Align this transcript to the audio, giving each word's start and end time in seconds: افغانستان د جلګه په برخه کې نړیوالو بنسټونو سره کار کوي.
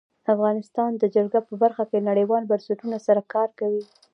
افغانستان 0.33 0.91
د 0.97 1.03
جلګه 1.15 1.39
په 1.47 1.53
برخه 1.61 1.83
کې 1.89 2.05
نړیوالو 2.09 2.49
بنسټونو 2.51 2.97
سره 3.07 3.21
کار 3.33 3.49
کوي. 3.59 3.83